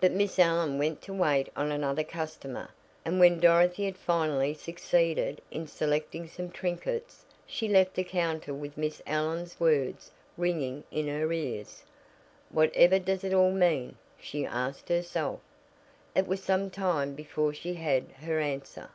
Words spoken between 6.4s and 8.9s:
trinkets she left the counter with